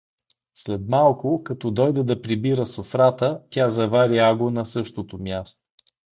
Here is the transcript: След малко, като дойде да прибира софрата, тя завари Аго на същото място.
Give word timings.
След 0.53 0.87
малко, 0.89 1.43
като 1.43 1.71
дойде 1.71 2.03
да 2.03 2.21
прибира 2.21 2.65
софрата, 2.65 3.41
тя 3.49 3.69
завари 3.69 4.17
Аго 4.19 4.51
на 4.51 4.65
същото 4.65 5.17
място. 5.17 5.61